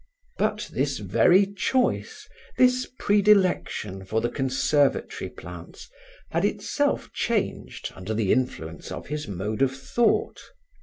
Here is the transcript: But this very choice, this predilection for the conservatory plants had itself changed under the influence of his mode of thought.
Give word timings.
But 0.39 0.67
this 0.73 0.97
very 0.97 1.45
choice, 1.45 2.27
this 2.57 2.87
predilection 2.97 4.03
for 4.03 4.19
the 4.19 4.31
conservatory 4.31 5.29
plants 5.29 5.91
had 6.31 6.43
itself 6.43 7.13
changed 7.13 7.91
under 7.93 8.15
the 8.15 8.31
influence 8.31 8.91
of 8.91 9.09
his 9.09 9.27
mode 9.27 9.61
of 9.61 9.77
thought. 9.77 10.41